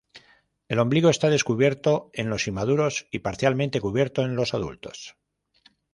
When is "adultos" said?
4.55-5.15